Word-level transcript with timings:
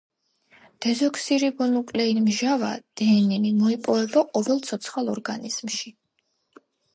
დეზოქსირიბონუკლეინმჟავა- 0.85 2.69
დნმ 3.03 3.45
მოიპოვება 3.59 4.25
ყოველ 4.31 4.63
ცოცხალ 4.71 5.13
ორგანიზმში. 5.17 5.95